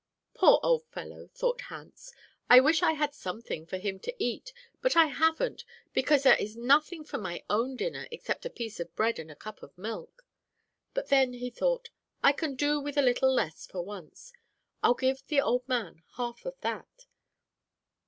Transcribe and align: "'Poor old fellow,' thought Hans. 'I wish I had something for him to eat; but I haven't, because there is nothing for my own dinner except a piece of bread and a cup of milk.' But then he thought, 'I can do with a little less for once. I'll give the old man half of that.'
"'Poor 0.33 0.59
old 0.63 0.83
fellow,' 0.87 1.29
thought 1.31 1.61
Hans. 1.61 2.11
'I 2.49 2.61
wish 2.61 2.81
I 2.81 2.93
had 2.93 3.13
something 3.13 3.67
for 3.67 3.77
him 3.77 3.99
to 3.99 4.15
eat; 4.17 4.51
but 4.81 4.95
I 4.95 5.05
haven't, 5.05 5.63
because 5.93 6.23
there 6.23 6.37
is 6.37 6.57
nothing 6.57 7.03
for 7.03 7.19
my 7.19 7.43
own 7.51 7.75
dinner 7.75 8.07
except 8.09 8.43
a 8.43 8.49
piece 8.49 8.79
of 8.79 8.95
bread 8.95 9.19
and 9.19 9.29
a 9.29 9.35
cup 9.35 9.61
of 9.61 9.77
milk.' 9.77 10.25
But 10.95 11.09
then 11.09 11.33
he 11.33 11.51
thought, 11.51 11.91
'I 12.23 12.31
can 12.31 12.55
do 12.55 12.79
with 12.79 12.97
a 12.97 13.03
little 13.03 13.31
less 13.31 13.67
for 13.67 13.83
once. 13.83 14.33
I'll 14.81 14.95
give 14.95 15.21
the 15.27 15.39
old 15.39 15.67
man 15.69 16.01
half 16.15 16.47
of 16.47 16.59
that.' 16.61 17.05